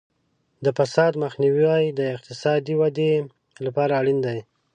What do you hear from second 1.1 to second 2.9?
مخنیوی د اقتصادي